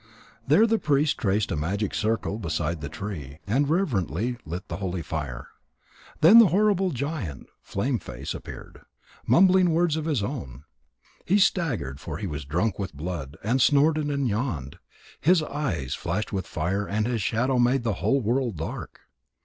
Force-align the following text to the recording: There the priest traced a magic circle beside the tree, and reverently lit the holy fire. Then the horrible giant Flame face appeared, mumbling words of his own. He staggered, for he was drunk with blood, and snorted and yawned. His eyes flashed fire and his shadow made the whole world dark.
There 0.47 0.65
the 0.65 0.79
priest 0.79 1.19
traced 1.19 1.51
a 1.51 1.55
magic 1.55 1.93
circle 1.93 2.39
beside 2.39 2.81
the 2.81 2.89
tree, 2.89 3.37
and 3.45 3.69
reverently 3.69 4.35
lit 4.45 4.67
the 4.67 4.77
holy 4.77 5.03
fire. 5.03 5.49
Then 6.21 6.39
the 6.39 6.47
horrible 6.47 6.89
giant 6.89 7.45
Flame 7.61 7.99
face 7.99 8.33
appeared, 8.33 8.81
mumbling 9.27 9.69
words 9.69 9.95
of 9.97 10.05
his 10.05 10.23
own. 10.23 10.63
He 11.23 11.37
staggered, 11.37 11.99
for 11.99 12.17
he 12.17 12.25
was 12.25 12.45
drunk 12.45 12.79
with 12.79 12.95
blood, 12.97 13.37
and 13.43 13.61
snorted 13.61 14.07
and 14.09 14.27
yawned. 14.27 14.79
His 15.19 15.43
eyes 15.43 15.93
flashed 15.93 16.31
fire 16.31 16.87
and 16.87 17.05
his 17.05 17.21
shadow 17.21 17.59
made 17.59 17.83
the 17.83 17.93
whole 18.01 18.21
world 18.21 18.57
dark. 18.57 19.01